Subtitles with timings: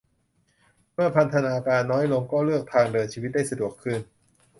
[0.93, 3.99] เมื่อพันธนาการน้อยลง ก็เลือกทางเดินชีวิตได้สะดวกขึ้น